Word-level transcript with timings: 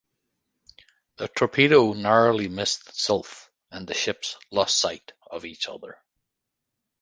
The 1.17 1.27
torpedo 1.27 1.93
narrowly 1.93 2.47
missed 2.49 2.99
"Sylph" 2.99 3.51
and 3.69 3.85
the 3.85 3.93
ships 3.93 4.35
lost 4.49 4.79
sight 4.79 5.11
of 5.29 5.45
each 5.45 5.69
other. 5.69 5.99